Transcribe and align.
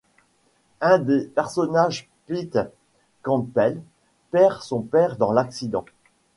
Un 0.81 0.97
des 0.97 1.25
personnages 1.25 2.09
Pete 2.25 2.57
Campbell 3.21 3.83
perd 4.31 4.59
son 4.63 4.81
père 4.81 5.15
dans 5.15 5.31
l'accident. 5.31 5.85